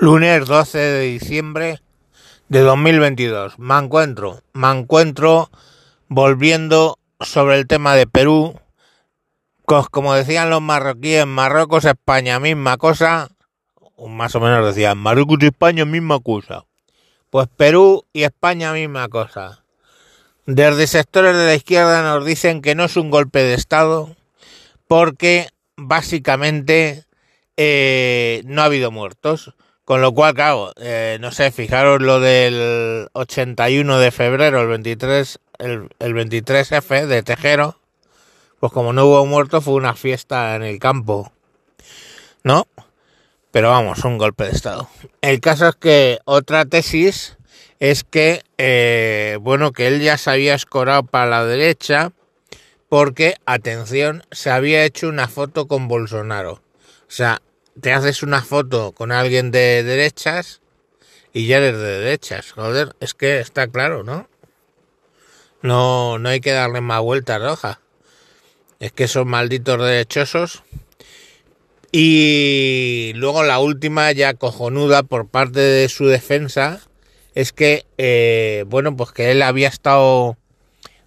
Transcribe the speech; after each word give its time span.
Lunes 0.00 0.46
12 0.46 0.78
de 0.78 1.00
diciembre 1.02 1.82
de 2.48 2.60
2022. 2.60 3.58
Me 3.58 3.76
encuentro, 3.76 4.40
me 4.54 4.70
encuentro 4.70 5.50
volviendo 6.08 6.98
sobre 7.20 7.58
el 7.58 7.66
tema 7.66 7.94
de 7.94 8.06
Perú. 8.06 8.58
Como 9.66 10.14
decían 10.14 10.48
los 10.48 10.62
marroquíes, 10.62 11.26
Marruecos, 11.26 11.84
España, 11.84 12.40
misma 12.40 12.78
cosa. 12.78 13.28
Más 13.98 14.34
o 14.34 14.40
menos 14.40 14.64
decían, 14.64 14.96
Marruecos 14.96 15.36
y 15.42 15.48
España, 15.48 15.84
misma 15.84 16.18
cosa. 16.20 16.64
Pues 17.28 17.48
Perú 17.54 18.06
y 18.14 18.22
España, 18.22 18.72
misma 18.72 19.06
cosa. 19.08 19.66
Desde 20.46 20.86
sectores 20.86 21.36
de 21.36 21.44
la 21.44 21.54
izquierda 21.54 22.02
nos 22.02 22.24
dicen 22.24 22.62
que 22.62 22.74
no 22.74 22.84
es 22.84 22.96
un 22.96 23.10
golpe 23.10 23.40
de 23.40 23.52
Estado 23.52 24.16
porque 24.88 25.50
básicamente 25.76 27.04
eh, 27.58 28.40
no 28.46 28.62
ha 28.62 28.64
habido 28.64 28.90
muertos. 28.90 29.54
Con 29.90 30.02
lo 30.02 30.14
cual, 30.14 30.34
claro, 30.34 30.72
eh, 30.76 31.18
no 31.20 31.32
sé, 31.32 31.50
fijaros 31.50 32.00
lo 32.00 32.20
del 32.20 33.08
81 33.12 33.98
de 33.98 34.12
febrero, 34.12 34.60
el 34.60 34.68
23, 34.68 35.40
el, 35.58 35.88
23F 35.98 37.06
de 37.06 37.24
Tejero, 37.24 37.76
pues 38.60 38.72
como 38.72 38.92
no 38.92 39.06
hubo 39.06 39.26
muertos 39.26 39.64
fue 39.64 39.74
una 39.74 39.96
fiesta 39.96 40.54
en 40.54 40.62
el 40.62 40.78
campo, 40.78 41.32
¿no? 42.44 42.68
Pero 43.50 43.70
vamos, 43.70 44.04
un 44.04 44.16
golpe 44.16 44.44
de 44.44 44.52
Estado. 44.52 44.88
El 45.22 45.40
caso 45.40 45.66
es 45.66 45.74
que 45.74 46.20
otra 46.24 46.66
tesis 46.66 47.36
es 47.80 48.04
que, 48.04 48.44
eh, 48.58 49.38
bueno, 49.40 49.72
que 49.72 49.88
él 49.88 50.00
ya 50.00 50.18
se 50.18 50.30
había 50.30 50.54
escorado 50.54 51.02
para 51.02 51.30
la 51.30 51.44
derecha 51.44 52.12
porque, 52.88 53.34
atención, 53.44 54.22
se 54.30 54.50
había 54.50 54.84
hecho 54.84 55.08
una 55.08 55.26
foto 55.26 55.66
con 55.66 55.88
Bolsonaro. 55.88 56.52
O 56.52 57.12
sea, 57.12 57.42
te 57.80 57.92
haces 57.92 58.22
una 58.22 58.42
foto 58.42 58.92
con 58.92 59.12
alguien 59.12 59.50
de 59.50 59.82
derechas 59.82 60.60
y 61.32 61.46
ya 61.46 61.58
eres 61.58 61.76
de 61.78 61.98
derechas. 62.00 62.52
Joder, 62.52 62.94
es 63.00 63.14
que 63.14 63.40
está 63.40 63.66
claro, 63.68 64.02
¿no? 64.02 64.28
No, 65.62 66.18
no 66.18 66.28
hay 66.28 66.40
que 66.40 66.52
darle 66.52 66.80
más 66.80 67.00
vueltas 67.00 67.40
roja. 67.40 67.80
Es 68.78 68.92
que 68.92 69.08
son 69.08 69.28
malditos 69.28 69.78
derechosos. 69.78 70.62
Y 71.92 73.12
luego 73.16 73.42
la 73.42 73.58
última, 73.58 74.12
ya 74.12 74.34
cojonuda 74.34 75.02
por 75.02 75.28
parte 75.28 75.60
de 75.60 75.88
su 75.88 76.06
defensa, 76.06 76.80
es 77.34 77.52
que, 77.52 77.84
eh, 77.98 78.64
bueno, 78.68 78.96
pues 78.96 79.10
que 79.12 79.32
él 79.32 79.42
había 79.42 79.68
estado 79.68 80.36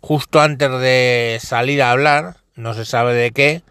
justo 0.02 0.42
antes 0.42 0.70
de 0.70 1.40
salir 1.42 1.82
a 1.82 1.92
hablar, 1.92 2.38
no 2.56 2.74
se 2.74 2.86
sabe 2.86 3.14
de 3.14 3.32
qué, 3.32 3.64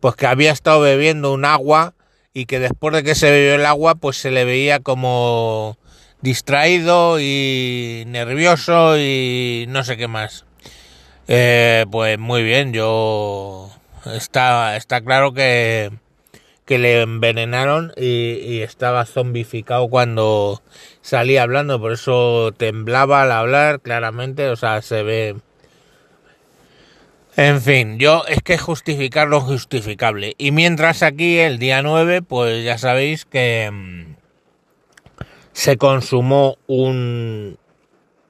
pues 0.00 0.16
que 0.16 0.26
había 0.26 0.52
estado 0.52 0.80
bebiendo 0.80 1.32
un 1.32 1.44
agua 1.44 1.94
y 2.38 2.46
que 2.46 2.60
después 2.60 2.94
de 2.94 3.02
que 3.02 3.16
se 3.16 3.32
bebió 3.32 3.56
el 3.56 3.66
agua 3.66 3.96
pues 3.96 4.16
se 4.16 4.30
le 4.30 4.44
veía 4.44 4.78
como 4.78 5.76
distraído 6.20 7.18
y 7.18 8.04
nervioso 8.06 8.96
y 8.96 9.66
no 9.68 9.82
sé 9.82 9.96
qué 9.96 10.06
más. 10.06 10.44
Eh, 11.26 11.84
pues 11.90 12.16
muy 12.16 12.44
bien, 12.44 12.72
yo 12.72 13.70
está, 14.06 14.76
está 14.76 15.00
claro 15.00 15.34
que, 15.34 15.90
que 16.64 16.78
le 16.78 17.02
envenenaron 17.02 17.92
y, 17.96 18.34
y, 18.34 18.62
estaba 18.62 19.04
zombificado 19.04 19.88
cuando 19.88 20.62
salía 21.02 21.42
hablando, 21.42 21.80
por 21.80 21.90
eso 21.90 22.52
temblaba 22.56 23.22
al 23.22 23.32
hablar 23.32 23.80
claramente, 23.80 24.48
o 24.48 24.54
sea, 24.54 24.80
se 24.80 25.02
ve 25.02 25.34
en 27.38 27.62
fin, 27.62 28.00
yo 28.00 28.24
es 28.26 28.42
que 28.42 28.58
justificar 28.58 29.28
lo 29.28 29.40
justificable. 29.40 30.34
Y 30.38 30.50
mientras 30.50 31.04
aquí 31.04 31.38
el 31.38 31.60
día 31.60 31.82
9, 31.82 32.22
pues 32.22 32.64
ya 32.64 32.78
sabéis 32.78 33.26
que 33.26 33.70
mm, 33.72 34.16
se 35.52 35.76
consumó 35.76 36.56
un 36.66 37.56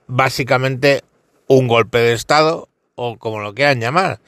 básicamente 0.08 1.04
un 1.46 1.68
golpe 1.68 1.96
de 1.96 2.12
estado 2.12 2.68
o 2.96 3.16
como 3.16 3.40
lo 3.40 3.54
quieran 3.54 3.80
llamar. 3.80 4.20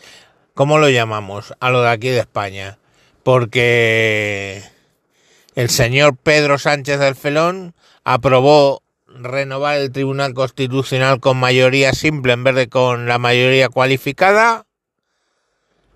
¿Cómo 0.55 0.79
lo 0.79 0.89
llamamos 0.89 1.53
a 1.61 1.69
lo 1.69 1.83
de 1.83 1.91
aquí 1.91 2.09
de 2.09 2.21
España? 2.21 2.79
Porque 3.23 4.63
el 5.57 5.69
señor 5.69 6.17
Pedro 6.17 6.57
Sánchez 6.57 6.99
del 7.01 7.17
Felón 7.17 7.75
aprobó 8.03 8.83
renovar 9.09 9.77
el 9.77 9.93
Tribunal 9.93 10.33
Constitucional 10.33 11.21
con 11.21 11.37
mayoría 11.37 11.93
simple 11.93 12.33
en 12.33 12.45
vez 12.45 12.55
de 12.55 12.71
con 12.71 13.05
la 13.05 13.19
mayoría 13.19 13.69
cualificada 13.69 14.65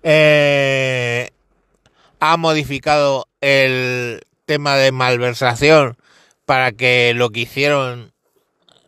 eh, 0.07 1.31
ha 2.19 2.37
modificado 2.37 3.27
el 3.41 4.21
tema 4.45 4.75
de 4.75 4.91
malversación 4.91 5.97
para 6.45 6.71
que 6.71 7.13
lo 7.15 7.31
que 7.31 7.41
hicieron 7.41 8.13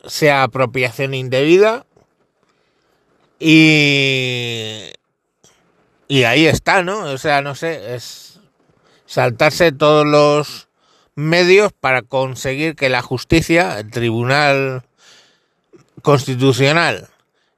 sea 0.06 0.44
apropiación 0.44 1.14
indebida. 1.14 1.86
Y, 3.40 4.92
y 6.06 6.22
ahí 6.22 6.46
está, 6.46 6.84
¿no? 6.84 7.00
O 7.00 7.18
sea, 7.18 7.42
no 7.42 7.56
sé, 7.56 7.96
es 7.96 8.38
saltarse 9.04 9.72
todos 9.72 10.06
los 10.06 10.68
medios 11.16 11.72
para 11.72 12.02
conseguir 12.02 12.76
que 12.76 12.88
la 12.88 13.02
justicia, 13.02 13.80
el 13.80 13.90
Tribunal 13.90 14.84
Constitucional 16.02 17.08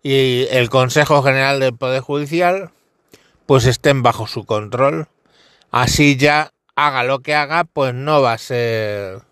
y 0.02 0.46
el 0.50 0.70
Consejo 0.70 1.22
General 1.22 1.60
del 1.60 1.76
Poder 1.76 2.00
Judicial 2.00 2.70
pues 3.50 3.66
estén 3.66 4.04
bajo 4.04 4.28
su 4.28 4.44
control. 4.44 5.08
Así 5.72 6.16
ya 6.16 6.52
haga 6.76 7.02
lo 7.02 7.18
que 7.18 7.34
haga, 7.34 7.64
pues 7.64 7.92
no 7.92 8.22
va 8.22 8.34
a 8.34 8.38
ser 8.38 9.22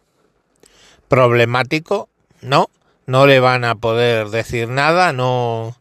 problemático, 1.06 2.08
¿no? 2.40 2.68
No 3.06 3.28
le 3.28 3.38
van 3.38 3.64
a 3.64 3.76
poder 3.76 4.30
decir 4.30 4.70
nada, 4.70 5.12
no. 5.12 5.76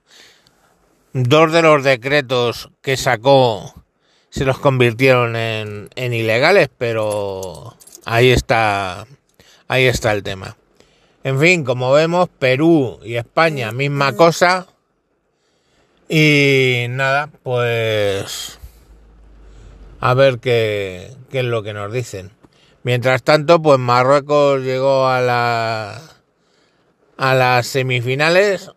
Dos 1.13 1.51
de 1.51 1.63
los 1.63 1.83
decretos 1.83 2.69
que 2.83 2.95
sacó 2.95 3.73
se 4.29 4.45
los 4.45 4.59
convirtieron 4.59 5.35
en, 5.35 5.89
en 5.95 6.13
ilegales, 6.13 6.69
pero 6.77 7.75
ahí 8.05 8.29
está, 8.29 9.07
ahí 9.67 9.85
está 9.85 10.11
el 10.11 10.21
tema. 10.21 10.57
En 11.23 11.39
fin, 11.39 11.63
como 11.63 11.91
vemos, 11.91 12.29
Perú 12.37 12.99
y 13.03 13.15
España, 13.15 13.71
misma 13.71 14.15
cosa. 14.15 14.67
Y 16.09 16.85
nada, 16.89 17.29
pues 17.43 18.59
a 19.99 20.13
ver 20.13 20.39
qué, 20.39 21.15
qué, 21.29 21.39
es 21.39 21.45
lo 21.45 21.63
que 21.63 21.73
nos 21.73 21.91
dicen. 21.91 22.31
Mientras 22.83 23.23
tanto, 23.23 23.61
pues 23.61 23.79
Marruecos 23.79 24.61
llegó 24.61 25.07
a 25.07 25.21
la 25.21 26.01
a 27.17 27.33
las 27.33 27.67
semifinales. 27.67 28.71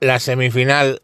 La 0.00 0.20
semifinal 0.20 1.02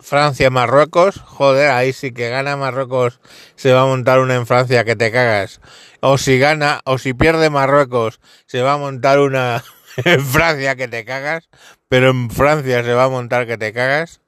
Francia-Marruecos. 0.00 1.20
Joder, 1.20 1.70
ahí 1.70 1.92
sí 1.92 2.12
que 2.12 2.28
gana 2.30 2.56
Marruecos. 2.56 3.20
Se 3.54 3.72
va 3.72 3.82
a 3.82 3.86
montar 3.86 4.18
una 4.20 4.34
en 4.34 4.46
Francia 4.46 4.84
que 4.84 4.96
te 4.96 5.12
cagas. 5.12 5.60
O 6.00 6.18
si 6.18 6.38
gana, 6.38 6.80
o 6.84 6.98
si 6.98 7.14
pierde 7.14 7.50
Marruecos, 7.50 8.20
se 8.46 8.62
va 8.62 8.74
a 8.74 8.78
montar 8.78 9.20
una 9.20 9.62
en 10.04 10.24
Francia 10.24 10.76
que 10.76 10.88
te 10.88 11.04
cagas. 11.04 11.48
Pero 11.88 12.10
en 12.10 12.30
Francia 12.30 12.82
se 12.82 12.94
va 12.94 13.04
a 13.04 13.08
montar 13.08 13.46
que 13.46 13.58
te 13.58 13.72
cagas. 13.72 14.20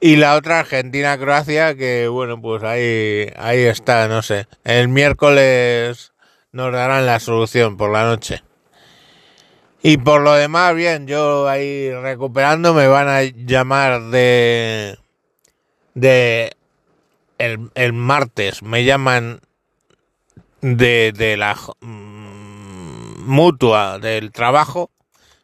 Y 0.00 0.16
la 0.16 0.36
otra 0.36 0.60
Argentina-Croacia, 0.60 1.74
que 1.74 2.06
bueno, 2.08 2.40
pues 2.40 2.62
ahí, 2.62 3.32
ahí 3.36 3.62
está, 3.62 4.06
no 4.06 4.22
sé. 4.22 4.46
El 4.64 4.88
miércoles 4.88 6.12
nos 6.52 6.72
darán 6.72 7.06
la 7.06 7.18
solución 7.18 7.76
por 7.76 7.90
la 7.90 8.04
noche. 8.04 8.42
Y 9.82 9.96
por 9.96 10.20
lo 10.20 10.34
demás, 10.34 10.74
bien, 10.74 11.06
yo 11.06 11.48
ahí 11.48 11.92
recuperando 11.92 12.74
me 12.74 12.86
van 12.88 13.08
a 13.08 13.22
llamar 13.22 14.02
de... 14.10 14.98
de... 15.94 16.52
el, 17.38 17.70
el 17.74 17.92
martes 17.92 18.62
me 18.62 18.84
llaman 18.84 19.40
de, 20.60 21.12
de 21.16 21.36
la 21.36 21.56
mm, 21.80 23.24
mutua 23.24 23.98
del 23.98 24.32
trabajo 24.32 24.90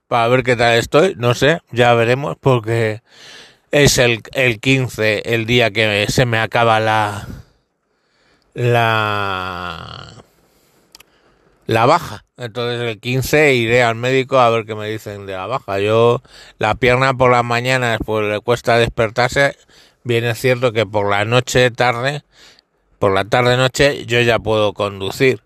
para 0.09 0.29
ver 0.29 0.43
qué 0.43 0.57
tal 0.57 0.75
estoy, 0.75 1.15
no 1.17 1.35
sé, 1.35 1.61
ya 1.71 1.95
veremos 1.95 2.37
porque 2.41 3.03
es 3.75 3.99
el, 3.99 4.23
el 4.35 4.61
15, 4.61 5.35
el 5.35 5.47
día 5.47 5.73
que 5.73 6.07
se 6.09 6.27
me 6.27 6.39
acaba 6.39 6.79
la, 6.79 7.27
la, 8.55 10.15
baja. 11.67 12.25
Entonces 12.37 12.81
el 12.81 13.01
15 13.01 13.55
iré 13.55 13.83
al 13.83 13.97
médico 13.97 14.39
a 14.39 14.49
ver 14.51 14.65
qué 14.65 14.77
me 14.77 14.89
dicen 14.89 15.27
de 15.27 15.33
la 15.33 15.47
baja. 15.47 15.81
Yo 15.81 16.23
la 16.59 16.77
pierna 16.77 17.15
por 17.15 17.33
la 17.33 17.43
mañana 17.43 17.99
pues 18.05 18.25
le 18.29 18.39
cuesta 18.39 18.79
despertarse. 18.79 19.57
Bien 20.05 20.25
es 20.25 20.39
cierto 20.39 20.73
que 20.73 20.87
por 20.87 21.11
la 21.11 21.25
noche 21.25 21.73
tarde, 21.73 22.23
por 23.01 23.13
la 23.13 23.25
tarde 23.25 23.57
noche 23.57 24.07
yo 24.07 24.21
ya 24.21 24.39
puedo 24.39 24.73
conducir. 24.73 25.43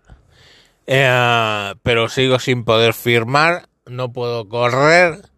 Eh, 0.85 1.73
pero 1.81 2.09
sigo 2.09 2.37
sin 2.37 2.63
poder 2.63 2.93
firmar, 2.93 3.69
no 3.87 4.13
puedo 4.13 4.47
correr 4.47 5.28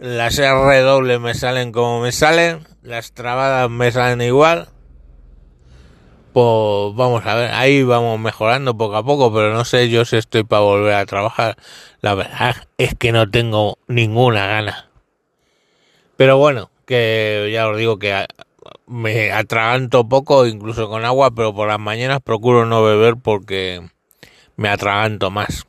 las 0.00 0.38
R 0.38 1.18
me 1.18 1.34
salen 1.34 1.72
como 1.72 2.00
me 2.00 2.10
salen, 2.10 2.66
las 2.82 3.12
trabadas 3.12 3.68
me 3.68 3.92
salen 3.92 4.22
igual. 4.22 4.68
pues 6.32 6.96
vamos 6.96 7.26
a 7.26 7.34
ver, 7.34 7.50
ahí 7.52 7.82
vamos 7.82 8.18
mejorando 8.18 8.74
poco 8.76 8.96
a 8.96 9.04
poco, 9.04 9.32
pero 9.32 9.52
no 9.52 9.64
sé 9.66 9.90
yo 9.90 10.06
si 10.06 10.16
estoy 10.16 10.44
para 10.44 10.62
volver 10.62 10.94
a 10.94 11.04
trabajar. 11.04 11.58
La 12.00 12.14
verdad 12.14 12.56
es 12.78 12.94
que 12.94 13.12
no 13.12 13.30
tengo 13.30 13.76
ninguna 13.88 14.46
gana. 14.46 14.88
Pero 16.16 16.38
bueno, 16.38 16.70
que 16.86 17.50
ya 17.52 17.68
os 17.68 17.76
digo 17.76 17.98
que 17.98 18.26
me 18.86 19.32
atraganto 19.32 20.08
poco, 20.08 20.46
incluso 20.46 20.88
con 20.88 21.04
agua, 21.04 21.30
pero 21.30 21.54
por 21.54 21.68
las 21.68 21.78
mañanas 21.78 22.20
procuro 22.22 22.64
no 22.64 22.82
beber 22.82 23.16
porque 23.16 23.86
me 24.56 24.70
atraganto 24.70 25.30
más. 25.30 25.66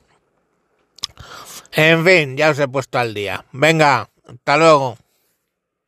En 1.73 2.05
fin, 2.05 2.37
ya 2.37 2.51
os 2.51 2.59
he 2.59 2.67
puesto 2.67 2.97
al 2.97 3.13
día. 3.13 3.45
Venga, 3.51 4.09
hasta 4.25 4.57
luego. 4.57 4.97